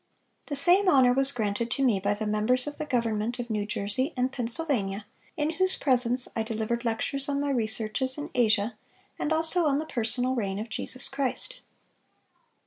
The 0.47 0.55
same 0.55 0.89
honor 0.89 1.13
was 1.13 1.31
granted 1.31 1.69
to 1.69 1.83
me 1.85 1.99
by 1.99 2.15
the 2.15 2.25
members 2.25 2.65
of 2.65 2.79
the 2.79 2.87
government 2.87 3.37
of 3.37 3.51
New 3.51 3.67
Jersey 3.67 4.15
and 4.17 4.31
Pennsylvania, 4.31 5.05
in 5.37 5.51
whose 5.51 5.77
presence 5.77 6.27
I 6.35 6.41
delivered 6.41 6.83
lectures 6.83 7.29
on 7.29 7.39
my 7.39 7.51
researches 7.51 8.17
in 8.17 8.31
Asia, 8.33 8.75
and 9.19 9.31
also 9.31 9.65
on 9.65 9.77
the 9.77 9.85
personal 9.85 10.33
reign 10.33 10.57
of 10.57 10.69
Jesus 10.69 11.07
Christ." 11.07 11.59